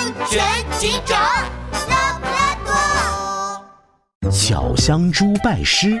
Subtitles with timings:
[0.00, 0.42] 安全
[0.78, 1.20] 警长
[1.90, 4.30] 拉布拉多。
[4.30, 6.00] 小香猪拜师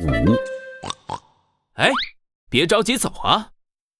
[0.00, 0.34] 五。
[1.74, 1.88] 哎，
[2.50, 3.50] 别着急走啊！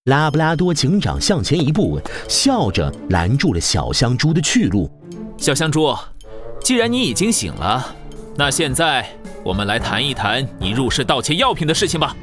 [0.06, 4.90] 拉布拉多警长向前一步，笑着拦住了小香猪的去路。
[5.39, 5.96] 小香猪，
[6.61, 7.95] 既然你已经醒了，
[8.34, 9.09] 那现在
[9.45, 12.16] 我们来谈一谈你入室盗窃药品的事情吧。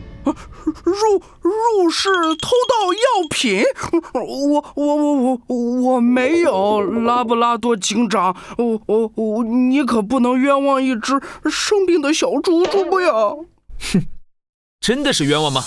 [0.84, 3.64] 入入室偷盗药品？
[4.14, 13.12] 我我我我我没有，拉布拉多警长，我我我，你可不能冤枉一只生病的小猪猪呀！
[13.94, 14.06] 哼，
[14.80, 15.64] 真的是冤枉吗？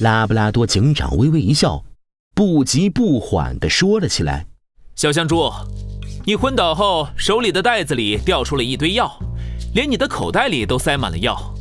[0.00, 1.84] 拉布拉多警长微微一笑，
[2.34, 4.46] 不急不缓地说了起来
[4.94, 5.50] ：“小香猪，
[6.26, 9.18] 你昏倒后手里的袋子里掉出了一堆药，
[9.74, 11.54] 连你的口袋里都塞满了药，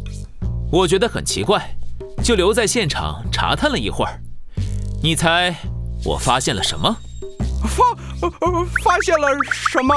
[0.72, 1.78] 我觉得很奇怪。”
[2.26, 4.20] 就留在现场查探了一会儿，
[5.04, 5.56] 你猜
[6.04, 6.98] 我发现了什么？
[7.68, 7.86] 发
[8.22, 9.94] 呃发现了什么？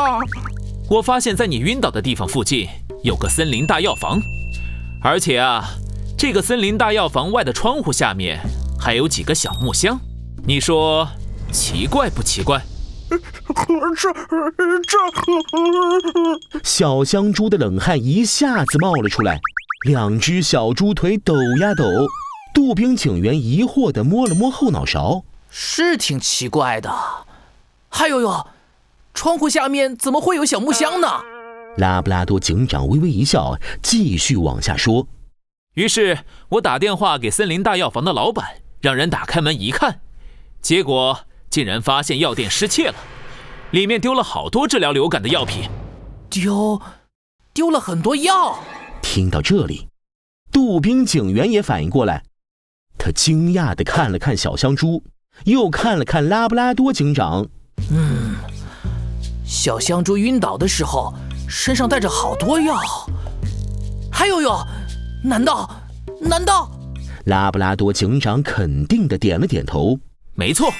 [0.90, 2.68] 我发现在你晕倒的地方附近
[3.02, 4.20] 有个森林大药房，
[5.02, 5.70] 而且啊，
[6.18, 8.38] 这个森林大药房外的窗户下面
[8.78, 9.98] 还有几个小木箱，
[10.46, 11.08] 你说
[11.50, 12.62] 奇怪不奇怪？
[13.08, 13.16] 这
[14.86, 15.00] 这……
[16.62, 19.40] 小香猪的冷汗一下子冒了出来。
[19.88, 22.06] 两只小猪腿抖呀抖，
[22.52, 26.94] 杜宾警员疑惑地摸了摸后脑勺，是挺奇怪的。
[27.88, 28.48] 还有哟，
[29.14, 31.08] 窗户下面怎么会有小木箱呢？
[31.78, 35.08] 拉布拉多警长微微一笑，继续往下说。
[35.72, 36.18] 于是
[36.50, 40.00] 我打电话给森林大药房的老板，让人打开门一看，
[40.60, 42.94] 结果竟然发现药店失窃了，
[43.70, 45.70] 里面丢了好多治疗流感的药品，
[46.28, 46.78] 丢，
[47.54, 48.58] 丢了很多药。
[49.10, 49.88] 听到这里，
[50.52, 52.22] 杜宾警员也反应过来，
[52.98, 55.02] 他惊讶地看了看小香猪，
[55.46, 57.48] 又看了看拉布拉多警长。
[57.90, 58.36] 嗯，
[59.46, 61.14] 小香猪晕倒的时候
[61.48, 62.76] 身上带着好多药，
[64.12, 64.62] 还有哟，
[65.24, 65.68] 难道
[66.20, 66.70] 难道？
[67.24, 69.98] 拉布拉多警长肯定地点了点头。
[70.34, 70.70] 没错，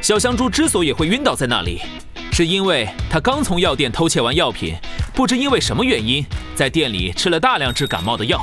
[0.00, 1.82] 小香猪之所以会晕倒在那里。
[2.32, 4.74] 是因为他刚从药店偷窃完药品，
[5.20, 8.42] 不知因为什么原因，在店里吃了大量治感冒的药，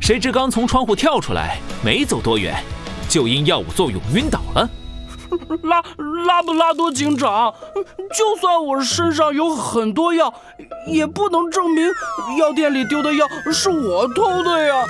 [0.00, 2.60] 谁知刚从窗户跳出来，没走多远，
[3.08, 4.68] 就因药物作用晕倒了。
[5.62, 5.80] 拉
[6.26, 7.54] 拉布拉多警长，
[8.12, 10.34] 就算我身上有很多药，
[10.88, 11.86] 也不能证明
[12.40, 14.84] 药店里丢的药是我偷的呀！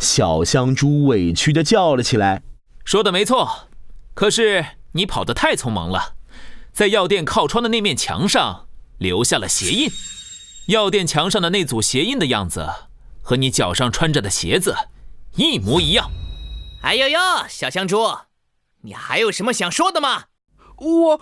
[0.00, 2.42] 小香猪委屈地叫了起来
[2.84, 3.68] ：“说的没错，
[4.14, 6.14] 可是你跑得太匆忙了。”
[6.74, 8.66] 在药店靠窗的那面墙上
[8.98, 9.88] 留下了鞋印，
[10.70, 12.68] 药店墙上的那组鞋印的样子
[13.22, 14.76] 和你脚上穿着的鞋子
[15.34, 16.12] 一模一样。
[16.82, 18.18] 哎呦呦，小香猪，
[18.82, 20.26] 你还有什么想说的吗？
[20.76, 21.18] 我我，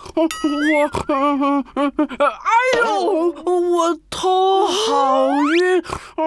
[2.29, 5.83] 哎呦，我头好晕，
[6.19, 6.27] 我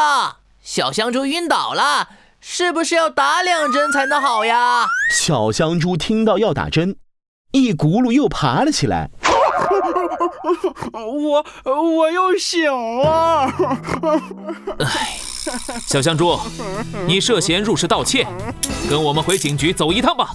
[0.60, 2.08] 小香猪晕倒了。
[2.44, 4.84] 是不是要打两针才能好呀？
[5.14, 6.96] 小香猪听到要打针，
[7.52, 9.08] 一咕噜又爬了起来。
[10.92, 12.64] 我我又醒
[12.98, 13.48] 了。
[14.80, 15.16] 哎，
[15.86, 16.36] 小香猪，
[17.06, 18.26] 你涉嫌入室盗窃，
[18.90, 20.30] 跟我们回警局走一趟吧。